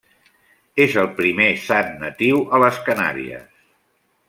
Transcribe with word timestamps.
És 0.85 0.95
el 1.01 1.09
primer 1.19 1.49
sant 1.65 1.93
natiu 2.05 2.41
a 2.59 2.63
les 2.65 2.81
Canàries. 2.91 3.49